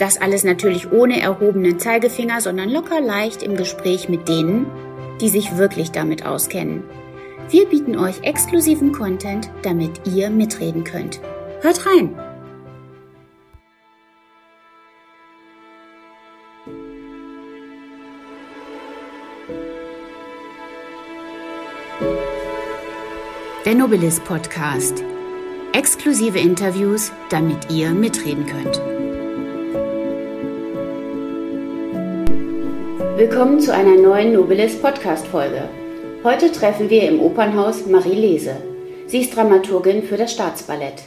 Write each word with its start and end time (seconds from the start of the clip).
Das 0.00 0.18
alles 0.18 0.44
natürlich 0.44 0.90
ohne 0.92 1.20
erhobenen 1.20 1.78
Zeigefinger, 1.78 2.40
sondern 2.40 2.70
locker 2.70 3.02
leicht 3.02 3.42
im 3.42 3.54
Gespräch 3.54 4.08
mit 4.08 4.28
denen, 4.28 4.64
die 5.20 5.28
sich 5.28 5.58
wirklich 5.58 5.90
damit 5.90 6.24
auskennen. 6.24 6.82
Wir 7.50 7.66
bieten 7.66 7.98
euch 7.98 8.22
exklusiven 8.22 8.92
Content, 8.92 9.50
damit 9.60 10.00
ihr 10.06 10.30
mitreden 10.30 10.84
könnt. 10.84 11.20
Hört 11.60 11.84
rein! 11.84 12.18
Der 23.66 23.74
Nobilis 23.74 24.18
Podcast. 24.20 25.04
Exklusive 25.74 26.38
Interviews, 26.38 27.12
damit 27.28 27.70
ihr 27.70 27.90
mitreden 27.90 28.46
könnt. 28.46 28.99
Willkommen 33.20 33.60
zu 33.60 33.74
einer 33.74 33.96
neuen 33.96 34.32
Nobilis 34.32 34.80
Podcast-Folge. 34.80 35.68
Heute 36.24 36.50
treffen 36.50 36.88
wir 36.88 37.02
im 37.02 37.20
Opernhaus 37.20 37.84
Marie 37.84 38.14
Lese. 38.14 38.56
Sie 39.08 39.20
ist 39.20 39.36
Dramaturgin 39.36 40.04
für 40.04 40.16
das 40.16 40.32
Staatsballett. 40.32 41.02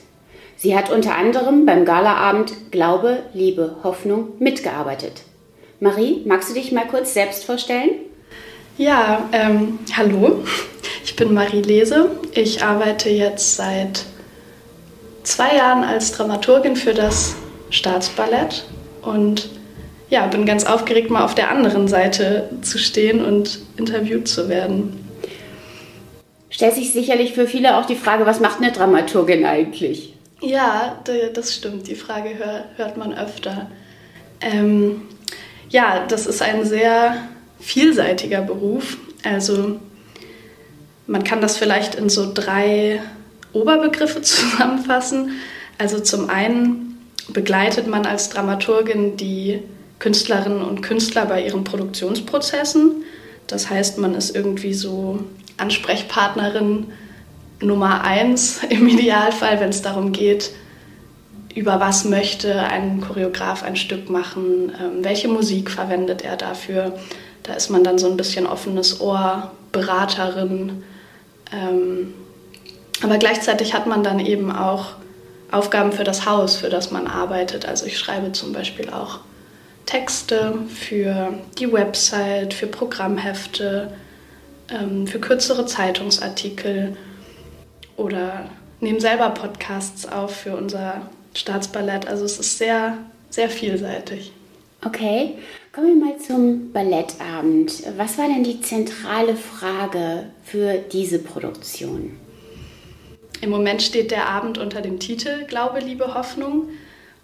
Sie 0.55 0.77
hat 0.77 0.91
unter 0.91 1.15
anderem 1.15 1.65
beim 1.65 1.85
Galaabend 1.85 2.69
Glaube, 2.69 3.23
Liebe, 3.33 3.77
Hoffnung 3.83 4.27
mitgearbeitet. 4.37 5.23
Marie, 5.79 6.21
magst 6.27 6.51
du 6.51 6.53
dich 6.53 6.71
mal 6.71 6.85
kurz 6.85 7.15
selbst 7.15 7.45
vorstellen? 7.45 7.89
Ja, 8.77 9.27
ähm, 9.31 9.79
hallo, 9.97 10.43
ich 11.03 11.15
bin 11.15 11.33
Marie 11.33 11.63
Lese. 11.63 12.11
Ich 12.35 12.63
arbeite 12.63 13.09
jetzt 13.09 13.55
seit 13.55 14.05
zwei 15.23 15.55
Jahren 15.55 15.83
als 15.83 16.11
Dramaturgin 16.11 16.75
für 16.75 16.93
das 16.93 17.35
Staatsballett 17.71 18.65
und 19.01 19.49
ja, 20.13 20.27
bin 20.27 20.45
ganz 20.45 20.63
aufgeregt, 20.63 21.09
mal 21.09 21.25
auf 21.25 21.33
der 21.33 21.49
anderen 21.49 21.87
Seite 21.87 22.47
zu 22.61 22.77
stehen 22.77 23.25
und 23.25 23.57
interviewt 23.77 24.27
zu 24.27 24.47
werden. 24.47 25.09
Stellt 26.51 26.75
sich 26.75 26.93
sicherlich 26.93 27.33
für 27.33 27.47
viele 27.47 27.77
auch 27.77 27.87
die 27.87 27.95
Frage, 27.95 28.27
was 28.27 28.39
macht 28.39 28.61
eine 28.61 28.71
Dramaturgin 28.71 29.43
eigentlich? 29.43 30.13
Ja, 30.39 30.99
das 31.33 31.55
stimmt. 31.55 31.87
Die 31.87 31.95
Frage 31.95 32.29
hört 32.75 32.95
man 32.95 33.17
öfter. 33.17 33.71
Ähm, 34.39 35.01
ja, 35.69 36.05
das 36.07 36.27
ist 36.27 36.43
ein 36.43 36.63
sehr 36.63 37.15
vielseitiger 37.59 38.41
Beruf. 38.41 38.97
Also 39.23 39.79
man 41.07 41.23
kann 41.23 41.41
das 41.41 41.57
vielleicht 41.57 41.95
in 41.95 42.09
so 42.09 42.31
drei 42.31 43.01
Oberbegriffe 43.51 44.21
zusammenfassen. 44.21 45.31
Also 45.79 45.99
zum 46.01 46.29
einen 46.29 46.99
begleitet 47.29 47.87
man 47.87 48.05
als 48.05 48.29
Dramaturgin 48.29 49.17
die 49.17 49.63
Künstlerinnen 50.03 50.61
und 50.61 50.81
Künstler 50.81 51.25
bei 51.25 51.45
ihren 51.45 51.63
Produktionsprozessen. 51.63 53.05
Das 53.47 53.69
heißt, 53.69 53.99
man 53.99 54.15
ist 54.15 54.35
irgendwie 54.35 54.73
so 54.73 55.23
Ansprechpartnerin 55.55 56.87
Nummer 57.61 58.03
eins 58.03 58.59
im 58.69 58.85
Idealfall, 58.85 59.61
wenn 59.61 59.69
es 59.69 59.81
darum 59.81 60.11
geht, 60.11 60.51
über 61.55 61.79
was 61.79 62.03
möchte 62.03 62.59
ein 62.63 62.99
Choreograf 62.99 63.63
ein 63.63 63.77
Stück 63.77 64.09
machen, 64.09 64.73
ähm, 64.77 65.05
welche 65.05 65.29
Musik 65.29 65.71
verwendet 65.71 66.21
er 66.21 66.35
dafür. 66.35 66.99
Da 67.43 67.53
ist 67.53 67.69
man 67.69 67.85
dann 67.85 67.97
so 67.97 68.09
ein 68.11 68.17
bisschen 68.17 68.45
offenes 68.45 68.99
Ohr, 68.99 69.53
Beraterin. 69.71 70.83
Ähm, 71.53 72.13
aber 73.01 73.17
gleichzeitig 73.19 73.73
hat 73.73 73.87
man 73.87 74.03
dann 74.03 74.19
eben 74.19 74.51
auch 74.51 74.95
Aufgaben 75.49 75.93
für 75.93 76.03
das 76.03 76.25
Haus, 76.25 76.57
für 76.57 76.69
das 76.69 76.91
man 76.91 77.07
arbeitet. 77.07 77.65
Also 77.65 77.85
ich 77.85 77.97
schreibe 77.97 78.33
zum 78.33 78.51
Beispiel 78.51 78.89
auch 78.89 79.19
Texte 79.93 80.57
für 80.69 81.35
die 81.59 81.71
Website, 81.71 82.55
für 82.55 82.65
Programmhefte, 82.65 83.93
ähm, 84.71 85.05
für 85.05 85.19
kürzere 85.19 85.67
Zeitungsartikel 85.67 86.97
oder 87.95 88.49
nehmen 88.79 88.99
selber 88.99 89.29
Podcasts 89.29 90.07
auf 90.07 90.35
für 90.35 90.57
unser 90.57 91.11
Staatsballett. 91.35 92.07
Also 92.07 92.25
es 92.25 92.39
ist 92.39 92.57
sehr, 92.57 92.97
sehr 93.29 93.51
vielseitig. 93.51 94.31
Okay, 94.83 95.35
kommen 95.71 95.99
wir 95.99 96.07
mal 96.07 96.17
zum 96.17 96.71
Ballettabend. 96.71 97.83
Was 97.95 98.17
war 98.17 98.27
denn 98.27 98.43
die 98.43 98.61
zentrale 98.61 99.35
Frage 99.35 100.23
für 100.43 100.79
diese 100.91 101.19
Produktion? 101.19 102.17
Im 103.41 103.51
Moment 103.51 103.83
steht 103.83 104.09
der 104.09 104.27
Abend 104.27 104.57
unter 104.57 104.81
dem 104.81 104.99
Titel 104.99 105.45
Glaube, 105.45 105.81
Liebe, 105.81 106.15
Hoffnung. 106.15 106.69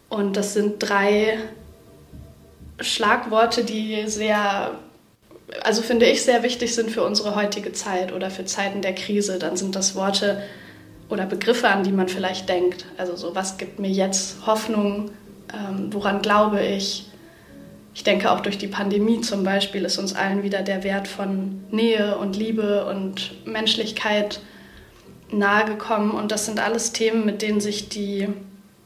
Und 0.08 0.38
das 0.38 0.54
sind 0.54 0.76
drei 0.78 1.40
Schlagworte, 2.82 3.64
die 3.64 4.08
sehr, 4.08 4.72
also 5.64 5.82
finde 5.82 6.06
ich, 6.06 6.24
sehr 6.24 6.44
wichtig 6.44 6.74
sind 6.74 6.92
für 6.92 7.04
unsere 7.04 7.36
heutige 7.36 7.74
Zeit 7.74 8.14
oder 8.14 8.30
für 8.30 8.46
Zeiten 8.46 8.82
der 8.82 8.96
Krise. 8.96 9.40
Dann 9.40 9.58
sind 9.58 9.76
das 9.76 9.96
Worte 9.96 10.42
oder 11.10 11.26
Begriffe, 11.26 11.68
an 11.68 11.84
die 11.84 11.92
man 11.92 12.08
vielleicht 12.08 12.48
denkt. 12.50 12.86
Also 12.98 13.16
so, 13.16 13.36
was 13.36 13.58
gibt 13.58 13.80
mir 13.80 13.90
jetzt 13.90 14.46
Hoffnung? 14.46 15.12
Ähm, 15.54 15.92
woran 15.92 16.22
glaube 16.22 16.64
ich? 16.64 17.06
Ich 17.94 18.04
denke 18.04 18.32
auch 18.32 18.40
durch 18.40 18.58
die 18.58 18.68
Pandemie 18.68 19.20
zum 19.22 19.44
Beispiel 19.44 19.84
ist 19.84 19.98
uns 19.98 20.16
allen 20.16 20.44
wieder 20.44 20.62
der 20.62 20.84
Wert 20.84 21.08
von 21.08 21.64
Nähe 21.72 22.18
und 22.18 22.36
Liebe 22.38 22.86
und 22.86 23.46
Menschlichkeit 23.46 24.40
nahegekommen. 25.32 26.12
Und 26.12 26.32
das 26.32 26.46
sind 26.46 26.60
alles 26.60 26.94
Themen, 26.94 27.26
mit 27.26 27.42
denen 27.42 27.60
sich 27.60 27.90
die 27.90 28.28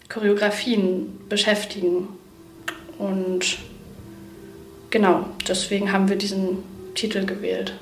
Choreografien 0.10 1.20
beschäftigen. 1.30 2.08
Und 2.98 3.58
genau, 4.94 5.26
deswegen 5.48 5.92
haben 5.92 6.08
wir 6.08 6.16
diesen 6.16 6.60
Titel 6.94 7.26
gewählt. 7.26 7.74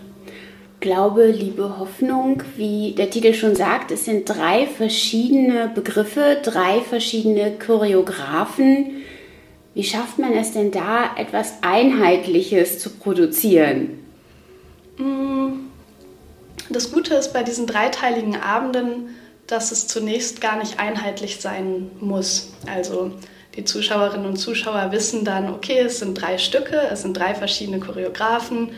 Glaube, 0.80 1.28
Liebe, 1.28 1.78
Hoffnung, 1.78 2.42
wie 2.56 2.94
der 2.94 3.12
Titel 3.12 3.36
schon 3.36 3.56
sagt, 3.56 3.92
es 3.92 4.06
sind 4.06 4.28
drei 4.28 4.66
verschiedene 4.66 5.68
Begriffe, 5.68 6.40
drei 6.42 6.82
verschiedene 6.82 7.52
Choreografen. 7.60 9.04
Wie 9.76 9.84
schafft 9.84 10.18
man 10.18 10.34
es 10.34 10.54
denn 10.54 10.72
da, 10.72 11.12
etwas 11.18 11.62
Einheitliches 11.62 12.80
zu 12.80 12.90
produzieren? 12.90 14.00
Mm, 14.98 15.68
das 16.70 16.92
Gute 16.92 17.14
ist 17.14 17.34
bei 17.34 17.44
diesen 17.44 17.68
dreiteiligen 17.68 18.38
Abenden, 18.38 19.10
dass 19.46 19.72
es 19.72 19.88
zunächst 19.88 20.42
gar 20.42 20.58
nicht 20.58 20.80
einheitlich 20.80 21.42
sein 21.42 21.92
muss. 22.00 22.54
Also 22.66 23.12
die 23.56 23.66
Zuschauerinnen 23.66 24.26
und 24.26 24.38
Zuschauer 24.38 24.92
wissen 24.92 25.26
dann, 25.26 25.50
okay, 25.50 25.80
es 25.80 26.00
sind 26.00 26.20
drei 26.20 26.38
Stücke, 26.38 26.80
es 26.92 27.02
sind 27.02 27.18
drei 27.18 27.36
verschiedene 27.36 27.80
Choreografen 27.80 28.70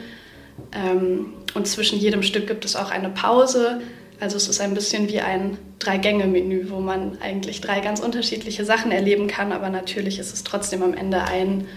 ähm, 0.74 1.34
und 1.54 1.68
zwischen 1.68 2.00
jedem 2.00 2.24
Stück 2.24 2.48
gibt 2.48 2.66
es 2.66 2.76
auch 2.76 2.90
eine 2.90 3.10
Pause. 3.10 3.82
Also 4.20 4.38
es 4.38 4.48
ist 4.48 4.62
ein 4.62 4.74
bisschen 4.74 5.10
wie 5.10 5.20
ein 5.20 5.58
Drei-Gänge-Menü, 5.80 6.70
wo 6.70 6.80
man 6.80 7.18
eigentlich 7.22 7.62
drei 7.62 7.82
ganz 7.82 8.00
unterschiedliche 8.00 8.64
Sachen 8.64 8.92
erleben 8.92 9.28
kann, 9.28 9.52
aber 9.52 9.70
natürlich 9.70 10.18
ist 10.18 10.34
es 10.34 10.44
trotzdem 10.44 10.82
am 10.82 10.94
Ende 10.94 11.24
ein 11.24 11.68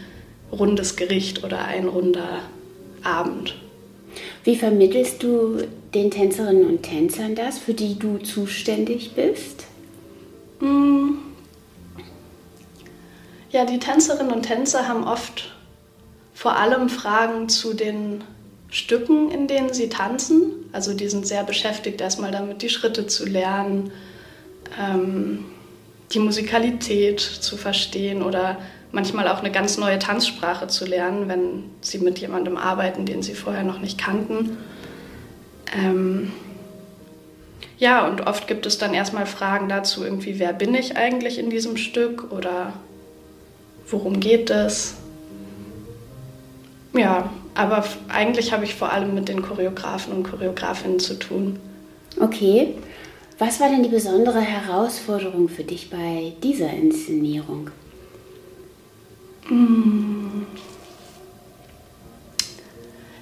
rundes 0.52 0.96
Gericht 0.96 1.44
oder 1.44 1.64
ein 1.64 1.88
runder 1.88 2.40
Abend. 3.02 3.56
Wie 4.44 4.56
vermittelst 4.56 5.22
du 5.22 5.64
den 5.92 6.10
Tänzerinnen 6.10 6.66
und 6.66 6.82
Tänzern 6.82 7.34
das, 7.34 7.58
für 7.58 7.74
die 7.74 7.98
du 7.98 8.18
zuständig 8.18 9.12
bist? 9.14 9.64
Mmh 10.60 10.95
ja, 13.56 13.64
die 13.64 13.78
Tänzerinnen 13.78 14.32
und 14.32 14.42
Tänzer 14.42 14.86
haben 14.86 15.04
oft 15.04 15.50
vor 16.34 16.56
allem 16.56 16.90
Fragen 16.90 17.48
zu 17.48 17.72
den 17.72 18.22
Stücken, 18.68 19.30
in 19.30 19.48
denen 19.48 19.72
sie 19.72 19.88
tanzen. 19.88 20.52
Also 20.72 20.92
die 20.92 21.08
sind 21.08 21.26
sehr 21.26 21.42
beschäftigt 21.42 22.02
erstmal 22.02 22.32
damit, 22.32 22.60
die 22.60 22.68
Schritte 22.68 23.06
zu 23.06 23.24
lernen, 23.24 23.92
ähm, 24.78 25.46
die 26.12 26.18
Musikalität 26.18 27.18
zu 27.18 27.56
verstehen 27.56 28.22
oder 28.22 28.58
manchmal 28.92 29.26
auch 29.26 29.38
eine 29.38 29.50
ganz 29.50 29.78
neue 29.78 29.98
Tanzsprache 29.98 30.66
zu 30.66 30.84
lernen, 30.84 31.26
wenn 31.28 31.64
sie 31.80 31.98
mit 31.98 32.18
jemandem 32.18 32.58
arbeiten, 32.58 33.06
den 33.06 33.22
sie 33.22 33.34
vorher 33.34 33.64
noch 33.64 33.78
nicht 33.78 33.96
kannten. 33.96 34.58
Ähm, 35.74 36.30
ja, 37.78 38.06
und 38.06 38.26
oft 38.26 38.48
gibt 38.48 38.66
es 38.66 38.76
dann 38.76 38.92
erstmal 38.92 39.24
Fragen 39.24 39.70
dazu, 39.70 40.04
irgendwie, 40.04 40.38
wer 40.38 40.52
bin 40.52 40.74
ich 40.74 40.98
eigentlich 40.98 41.38
in 41.38 41.48
diesem 41.48 41.78
Stück 41.78 42.30
oder 42.32 42.74
worum 43.90 44.20
geht 44.20 44.50
es? 44.50 44.94
Ja, 46.92 47.30
aber 47.54 47.84
eigentlich 48.08 48.52
habe 48.52 48.64
ich 48.64 48.74
vor 48.74 48.92
allem 48.92 49.14
mit 49.14 49.28
den 49.28 49.42
Choreografen 49.42 50.12
und 50.12 50.22
Choreografinnen 50.24 50.98
zu 50.98 51.18
tun. 51.18 51.58
Okay. 52.20 52.74
Was 53.38 53.60
war 53.60 53.68
denn 53.68 53.82
die 53.82 53.90
besondere 53.90 54.40
Herausforderung 54.40 55.48
für 55.48 55.64
dich 55.64 55.90
bei 55.90 56.32
dieser 56.42 56.70
Inszenierung? 56.70 57.70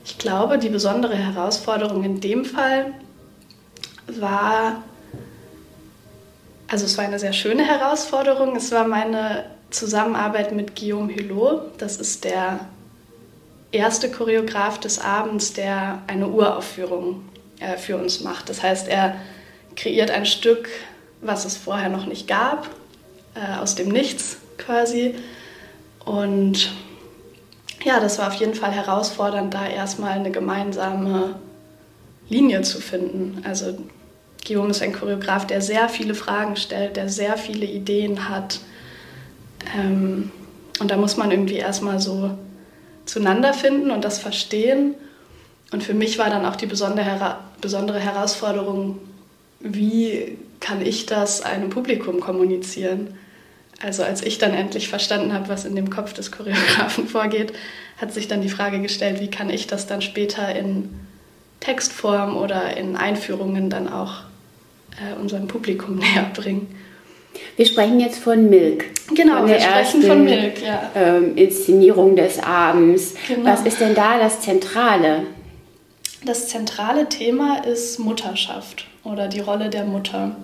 Ich 0.05 0.19
glaube, 0.19 0.59
die 0.59 0.69
besondere 0.69 1.17
Herausforderung 1.17 2.05
in 2.05 2.21
dem 2.21 2.45
Fall 2.45 2.95
war, 4.07 4.85
also 6.69 6.87
es 6.87 6.97
war 6.97 7.05
eine 7.05 7.19
sehr 7.19 7.33
schöne 7.33 7.65
Herausforderung. 7.65 8.55
Es 8.55 8.71
war 8.71 8.87
meine 8.87 9.47
Zusammenarbeit 9.75 10.53
mit 10.53 10.77
Guillaume 10.77 11.15
Hulot. 11.15 11.73
Das 11.79 11.97
ist 11.97 12.25
der 12.25 12.61
erste 13.73 14.11
Choreograf 14.11 14.79
des 14.79 14.99
Abends, 15.01 15.53
der 15.53 16.03
eine 16.07 16.29
Uraufführung 16.29 17.25
äh, 17.59 17.77
für 17.77 17.97
uns 17.97 18.21
macht. 18.21 18.49
Das 18.49 18.63
heißt, 18.63 18.89
er 18.89 19.17
kreiert 19.77 20.11
ein 20.11 20.27
Stück, 20.27 20.69
was 21.21 21.45
es 21.45 21.57
vorher 21.57 21.89
noch 21.89 22.07
nicht 22.07 22.29
gab, 22.29 22.69
äh, 23.35 23.59
aus 23.59 23.75
dem 23.75 23.89
Nichts 23.89 24.39
quasi. 24.59 25.17
Und 26.05 26.73
ja, 27.85 28.01
das 28.01 28.19
war 28.19 28.29
auf 28.29 28.35
jeden 28.35 28.55
Fall 28.55 28.73
herausfordernd, 28.73 29.53
da 29.53 29.67
erstmal 29.67 30.13
eine 30.13 30.31
gemeinsame 30.31 31.35
Linie 32.29 32.63
zu 32.63 32.81
finden. 32.81 33.43
Also 33.45 33.77
Guillaume 34.47 34.71
ist 34.71 34.83
ein 34.83 34.93
Choreograf, 34.93 35.47
der 35.47 35.61
sehr 35.61 35.89
viele 35.89 36.15
Fragen 36.15 36.57
stellt, 36.57 36.97
der 36.97 37.09
sehr 37.09 37.37
viele 37.37 37.67
Ideen 37.67 38.29
hat. 38.29 38.61
Ähm, 39.75 40.31
und 40.81 40.91
da 40.91 40.97
muss 40.97 41.17
man 41.17 41.31
irgendwie 41.31 41.57
erstmal 41.57 42.01
so 42.01 42.37
zueinander 43.07 43.55
finden 43.55 43.91
und 43.91 44.05
das 44.05 44.19
verstehen. 44.19 44.95
Und 45.73 45.83
für 45.83 45.95
mich 45.95 46.19
war 46.19 46.31
dann 46.31 46.47
auch 46.47 46.57
die 46.57 46.67
besondere, 46.67 47.39
besondere 47.61 47.99
Herausforderung, 47.99 48.99
wie 49.61 50.39
kann 50.61 50.83
ich 50.85 51.07
das 51.07 51.43
einem 51.43 51.71
Publikum 51.71 52.21
kommunizieren? 52.21 53.15
Also 53.83 54.03
als 54.03 54.23
ich 54.23 54.39
dann 54.39 54.55
endlich 54.55 54.89
verstanden 54.89 55.33
habe, 55.33 55.49
was 55.49 55.65
in 55.65 55.77
dem 55.77 55.91
Kopf 55.91 56.13
des 56.13 56.31
Choreografen 56.31 57.09
vorgeht, 57.09 57.53
hat 57.99 58.13
sich 58.13 58.29
dann 58.29 58.41
die 58.41 58.49
Frage 58.49 58.81
gestellt, 58.81 59.21
wie 59.21 59.31
kann 59.31 59.51
ich 59.51 59.67
das 59.67 59.87
dann 59.87 60.03
später 60.03 60.55
in 60.55 60.91
Textform 61.61 62.37
oder 62.37 62.77
in 62.77 62.97
Einführungen 62.97 63.71
dann 63.71 63.89
auch 63.89 64.23
äh, 64.93 65.19
unserem 65.21 65.49
Publikum 65.49 65.97
näher 65.99 66.31
bringen. 66.35 66.75
Wir 67.57 67.67
sprechen 67.67 68.01
jetzt 68.01 68.19
von 68.19 68.49
Milk. 68.49 68.85
Genau, 69.15 69.39
von 69.39 69.49
wir 69.49 69.61
sprechen 69.61 70.03
von 70.03 70.25
Milk, 70.25 70.63
ja. 70.63 70.91
Ähm, 70.95 71.37
Inszenierung 71.37 72.17
des 72.17 72.39
Abends. 72.39 73.15
Genau. 73.29 73.51
Was 73.51 73.63
ist 73.63 73.81
denn 73.81 73.95
da 73.95 74.19
das 74.19 74.41
Zentrale? 74.41 75.25
Das 76.25 76.49
zentrale 76.49 77.09
Thema 77.09 77.65
ist 77.65 77.99
Mutterschaft 77.99 78.87
oder 79.05 79.29
die 79.29 79.41
Rolle 79.41 79.69
der 79.69 79.85
Mutter 79.85 80.37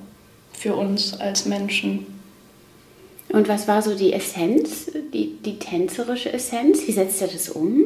für 0.53 0.75
uns 0.75 1.19
als 1.19 1.47
Menschen. 1.47 2.07
Und 3.31 3.49
was 3.49 3.69
war 3.69 3.81
so 3.81 3.95
die 3.95 4.13
Essenz, 4.13 4.91
die, 5.15 5.37
die 5.45 5.59
tänzerische 5.59 6.33
Essenz? 6.33 6.87
Wie 6.87 6.93
setzt 6.93 7.23
er 7.23 7.29
das 7.29 7.49
um? 7.49 7.83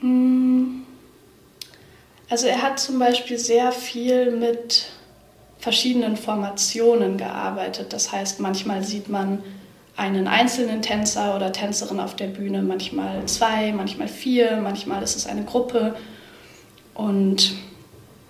Mm. 0.00 0.82
Also 2.28 2.46
er 2.46 2.60
hat 2.60 2.78
zum 2.78 2.98
Beispiel 2.98 3.38
sehr 3.38 3.72
viel 3.72 4.32
mit 4.32 4.86
verschiedenen 5.58 6.16
Formationen 6.16 7.18
gearbeitet. 7.18 7.92
Das 7.92 8.12
heißt, 8.12 8.40
manchmal 8.40 8.84
sieht 8.84 9.08
man 9.08 9.42
einen 9.96 10.28
einzelnen 10.28 10.80
Tänzer 10.80 11.34
oder 11.34 11.52
Tänzerin 11.52 11.98
auf 11.98 12.14
der 12.14 12.28
Bühne, 12.28 12.62
manchmal 12.62 13.26
zwei, 13.26 13.72
manchmal 13.72 14.06
vier, 14.06 14.58
manchmal 14.58 15.02
ist 15.02 15.16
es 15.16 15.26
eine 15.26 15.44
Gruppe. 15.44 15.96
Und 16.94 17.54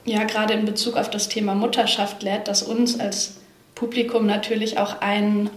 ja, 0.06 0.24
gerade 0.24 0.54
in 0.54 0.64
Bezug 0.64 0.96
auf 0.96 1.10
das 1.10 1.28
Thema 1.28 1.54
Mutterschaft 1.54 2.22
lädt 2.22 2.48
das 2.48 2.62
uns 2.62 2.98
als 2.98 3.36
Publikum 3.74 4.24
natürlich 4.24 4.78
auch 4.78 5.02
ein, 5.02 5.50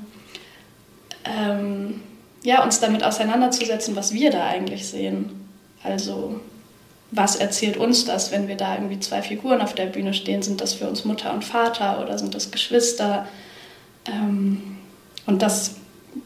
ähm, 1.24 2.02
ja, 2.44 2.62
uns 2.64 2.82
damit 2.82 3.04
auseinanderzusetzen, 3.04 3.96
was 3.96 4.14
wir 4.14 4.32
da 4.32 4.46
eigentlich 4.46 4.88
sehen. 4.88 5.48
Also 5.84 6.42
was 7.12 7.36
erzählt 7.36 7.78
uns 7.78 8.06
das, 8.06 8.32
wenn 8.32 8.48
wir 8.48 8.56
da 8.56 8.76
irgendwie 8.76 9.00
zwei 9.00 9.22
Figuren 9.22 9.62
auf 9.62 9.76
der 9.76 9.88
Bühne 9.88 10.14
stehen? 10.14 10.42
Sind 10.42 10.62
das 10.62 10.74
für 10.74 10.88
uns 10.88 11.04
Mutter 11.04 11.34
und 11.34 11.44
Vater 11.44 12.02
oder 12.02 12.18
sind 12.18 12.34
das 12.34 12.52
Geschwister? 12.52 13.28
Ähm, 14.08 14.78
und 15.26 15.42
das, 15.42 15.76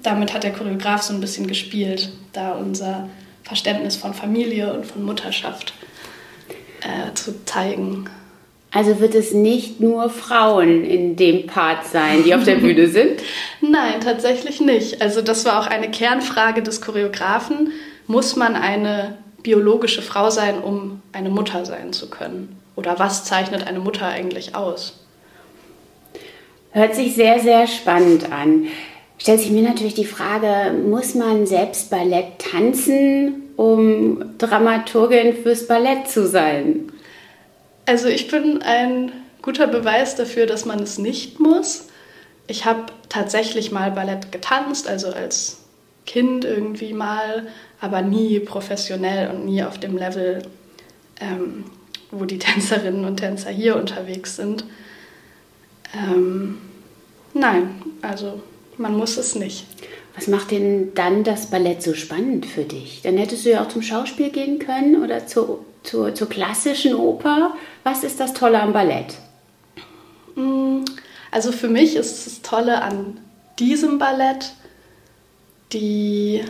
damit 0.04 0.34
hat 0.34 0.44
der 0.44 0.54
Choreograf 0.54 1.02
so 1.02 1.14
ein 1.14 1.22
bisschen 1.22 1.48
gespielt, 1.48 2.12
da 2.34 2.52
unser 2.52 3.10
Verständnis 3.44 3.96
von 3.96 4.14
Familie 4.14 4.74
und 4.74 4.86
von 4.86 5.04
Mutterschaft 5.04 5.74
äh, 6.82 7.14
zu 7.16 7.44
zeigen. 7.46 8.08
Also 8.72 9.00
wird 9.00 9.16
es 9.16 9.34
nicht 9.34 9.80
nur 9.80 10.10
Frauen 10.10 10.84
in 10.84 11.16
dem 11.16 11.48
Part 11.48 11.86
sein, 11.86 12.24
die 12.24 12.36
auf 12.36 12.44
der 12.44 12.58
Bühne 12.58 12.88
sind? 12.90 13.22
Nein, 13.62 14.02
tatsächlich 14.02 14.60
nicht. 14.62 15.02
Also 15.02 15.22
das 15.22 15.46
war 15.46 15.62
auch 15.62 15.68
eine 15.68 15.90
Kernfrage 15.90 16.62
des 16.62 16.82
Choreografen. 16.82 17.72
Muss 18.06 18.36
man 18.36 18.56
eine 18.56 19.18
biologische 19.46 20.02
Frau 20.02 20.32
sein, 20.32 20.58
um 20.58 21.04
eine 21.12 21.30
Mutter 21.30 21.66
sein 21.66 21.94
zu 21.94 22.10
können? 22.10 22.60
Oder 22.76 22.98
was 22.98 23.26
zeichnet 23.26 23.68
eine 23.68 23.80
Mutter 23.80 24.08
eigentlich 24.08 24.56
aus? 24.56 25.06
Hört 26.72 26.96
sich 26.96 27.14
sehr, 27.14 27.40
sehr 27.40 27.68
spannend 27.68 28.32
an. 28.32 28.66
Stellt 29.20 29.42
sich 29.42 29.52
mir 29.52 29.62
natürlich 29.62 29.94
die 29.94 30.04
Frage, 30.06 30.74
muss 30.74 31.14
man 31.14 31.46
selbst 31.46 31.92
Ballett 31.92 32.40
tanzen, 32.40 33.44
um 33.56 34.36
Dramaturgin 34.40 35.36
fürs 35.36 35.68
Ballett 35.68 36.08
zu 36.10 36.28
sein? 36.28 36.92
Also 37.86 38.08
ich 38.08 38.28
bin 38.28 38.64
ein 38.64 39.12
guter 39.44 39.68
Beweis 39.68 40.16
dafür, 40.16 40.48
dass 40.48 40.66
man 40.66 40.80
es 40.82 40.98
nicht 40.98 41.40
muss. 41.40 41.90
Ich 42.48 42.66
habe 42.66 42.88
tatsächlich 43.10 43.72
mal 43.72 43.92
Ballett 43.92 44.32
getanzt, 44.32 44.90
also 44.90 45.10
als 45.10 45.65
Kind 46.06 46.46
irgendwie 46.46 46.94
mal, 46.94 47.48
aber 47.82 48.02
nie 48.02 48.40
professionell 48.40 49.32
und 49.32 49.46
nie 49.46 49.64
auf 49.64 49.80
dem 49.80 49.98
Level, 49.98 50.44
ähm, 51.20 51.66
wo 52.12 52.26
die 52.26 52.40
Tänzerinnen 52.40 53.06
und 53.06 53.18
Tänzer 53.18 53.50
hier 53.50 53.76
unterwegs 53.76 54.36
sind. 54.36 54.66
Ähm, 55.94 56.58
nein, 57.34 57.82
also 58.02 58.42
man 58.78 58.96
muss 58.96 59.18
es 59.18 59.36
nicht. 59.36 59.66
Was 60.16 60.28
macht 60.28 60.52
denn 60.52 60.94
dann 60.94 61.24
das 61.24 61.50
Ballett 61.50 61.84
so 61.84 61.94
spannend 61.94 62.46
für 62.46 62.64
dich? 62.64 63.02
Dann 63.04 63.18
hättest 63.18 63.46
du 63.46 63.52
ja 63.52 63.64
auch 63.64 63.68
zum 63.68 63.82
Schauspiel 63.82 64.30
gehen 64.30 64.60
können 64.60 65.04
oder 65.04 65.28
zur, 65.28 65.66
zur, 65.84 66.16
zur 66.16 66.30
klassischen 66.30 66.96
Oper. 66.96 67.54
Was 67.84 68.04
ist 68.04 68.20
das 68.20 68.34
Tolle 68.34 68.62
am 68.62 68.72
Ballett? 68.72 69.16
Mm, 70.36 70.86
also 71.32 71.52
für 71.52 71.68
mich 71.68 71.98
ist 71.98 72.26
das 72.26 72.42
Tolle 72.42 72.82
an 72.82 73.20
diesem 73.60 74.00
Ballett, 74.00 74.54
die 75.76 76.44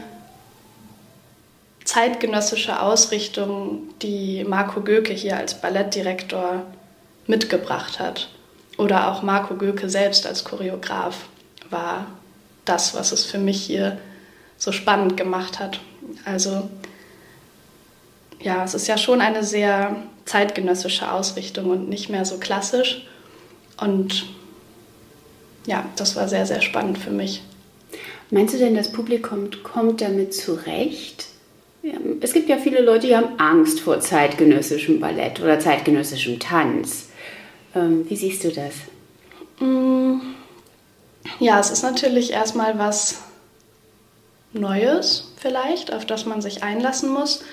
zeitgenössische 1.83 2.81
Ausrichtung, 2.81 3.89
die 4.01 4.43
Marco 4.43 4.81
Göke 4.81 5.13
hier 5.13 5.37
als 5.37 5.59
Ballettdirektor 5.59 6.63
mitgebracht 7.27 7.99
hat. 7.99 8.29
Oder 8.77 9.11
auch 9.11 9.23
Marco 9.23 9.55
Göke 9.55 9.89
selbst 9.89 10.27
als 10.27 10.43
Choreograf 10.43 11.25
war 11.69 12.07
das, 12.65 12.93
was 12.93 13.11
es 13.11 13.25
für 13.25 13.37
mich 13.37 13.61
hier 13.61 13.97
so 14.57 14.71
spannend 14.71 15.17
gemacht 15.17 15.59
hat. 15.59 15.79
Also 16.23 16.69
ja, 18.39 18.63
es 18.63 18.73
ist 18.73 18.87
ja 18.87 18.97
schon 18.97 19.21
eine 19.21 19.43
sehr 19.43 19.95
zeitgenössische 20.25 21.11
Ausrichtung 21.11 21.69
und 21.71 21.89
nicht 21.89 22.09
mehr 22.09 22.25
so 22.25 22.37
klassisch. 22.37 23.07
Und 23.77 24.25
ja, 25.65 25.85
das 25.95 26.15
war 26.15 26.27
sehr, 26.27 26.45
sehr 26.45 26.61
spannend 26.61 26.97
für 26.97 27.11
mich. 27.11 27.41
Meinst 28.31 28.53
du 28.53 28.57
denn, 28.57 28.75
das 28.75 28.91
Publikum 28.91 29.49
kommt 29.63 30.01
damit 30.01 30.33
zurecht? 30.33 31.27
Es 32.21 32.33
gibt 32.33 32.49
ja 32.49 32.57
viele 32.57 32.81
Leute, 32.81 33.07
die 33.07 33.15
haben 33.15 33.39
Angst 33.39 33.79
vor 33.79 33.99
zeitgenössischem 33.99 34.99
Ballett 34.99 35.39
oder 35.39 35.59
zeitgenössischem 35.59 36.39
Tanz. 36.39 37.09
Ähm, 37.75 38.09
wie 38.09 38.15
siehst 38.15 38.43
du 38.43 38.49
das? 38.49 38.73
Mm, 39.59 40.19
ja, 41.39 41.59
es 41.59 41.69
ist 41.69 41.83
natürlich 41.83 42.31
erstmal 42.31 42.79
was 42.79 43.21
Neues 44.53 45.31
vielleicht, 45.37 45.93
auf 45.93 46.05
das 46.05 46.25
man 46.25 46.41
sich 46.41 46.63
einlassen 46.63 47.09
muss. 47.09 47.43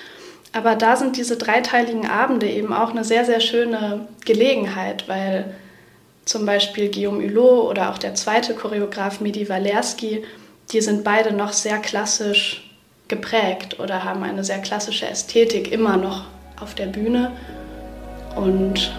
aber 0.55 0.75
da 0.75 0.95
sind 0.95 1.17
diese 1.17 1.35
dreiteiligen 1.35 2.07
Abende 2.07 2.47
eben 2.47 2.73
auch 2.73 2.91
eine 2.91 3.03
sehr, 3.03 3.25
sehr 3.25 3.39
schöne 3.39 4.07
Gelegenheit, 4.23 5.07
weil 5.07 5.55
zum 6.25 6.45
Beispiel 6.45 6.91
Guillaume 6.91 7.23
Hulot 7.23 7.71
oder 7.71 7.91
auch 7.91 7.97
der 7.97 8.13
zweite 8.13 8.53
Choreograf 8.53 9.19
Midi 9.19 9.49
Walerski, 9.49 10.23
die 10.73 10.81
sind 10.81 11.03
beide 11.03 11.33
noch 11.33 11.53
sehr 11.53 11.77
klassisch 11.77 12.69
geprägt 13.07 13.79
oder 13.79 14.03
haben 14.03 14.23
eine 14.23 14.43
sehr 14.43 14.59
klassische 14.59 15.07
Ästhetik 15.07 15.71
immer 15.71 15.97
noch 15.97 16.25
auf 16.59 16.73
der 16.73 16.87
Bühne. 16.87 17.31
Und 18.35 18.91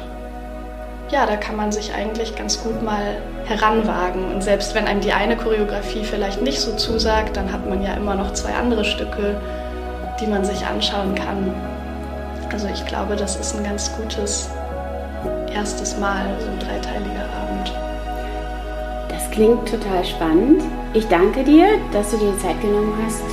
ja, 1.10 1.26
da 1.26 1.36
kann 1.36 1.56
man 1.56 1.72
sich 1.72 1.92
eigentlich 1.92 2.36
ganz 2.36 2.62
gut 2.62 2.82
mal 2.82 3.16
heranwagen. 3.44 4.32
Und 4.32 4.42
selbst 4.42 4.74
wenn 4.74 4.86
einem 4.86 5.00
die 5.00 5.12
eine 5.12 5.36
Choreografie 5.36 6.04
vielleicht 6.04 6.42
nicht 6.42 6.60
so 6.60 6.76
zusagt, 6.76 7.36
dann 7.36 7.52
hat 7.52 7.68
man 7.68 7.82
ja 7.82 7.94
immer 7.94 8.14
noch 8.14 8.32
zwei 8.34 8.52
andere 8.52 8.84
Stücke, 8.84 9.40
die 10.20 10.26
man 10.26 10.44
sich 10.44 10.64
anschauen 10.64 11.14
kann. 11.14 11.52
Also 12.52 12.68
ich 12.68 12.86
glaube, 12.86 13.16
das 13.16 13.36
ist 13.36 13.56
ein 13.56 13.64
ganz 13.64 13.90
gutes 13.96 14.48
erstes 15.52 15.98
Mal, 15.98 16.24
so 16.38 16.50
ein 16.50 16.58
dreiteiliger 16.60 17.28
Abend. 17.42 17.72
Das 19.08 19.28
klingt 19.30 19.68
total 19.68 20.04
spannend. 20.04 20.62
Ich 20.96 21.08
danke 21.08 21.42
dir, 21.42 21.80
dass 21.92 22.12
du 22.12 22.18
dir 22.18 22.30
die 22.30 22.38
Zeit 22.38 22.60
genommen 22.60 22.96
hast, 23.04 23.24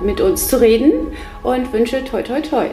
mit 0.00 0.20
uns 0.20 0.46
zu 0.46 0.60
reden 0.60 1.08
und 1.42 1.72
wünsche 1.72 2.04
toi 2.04 2.22
toi 2.22 2.40
toi. 2.40 2.66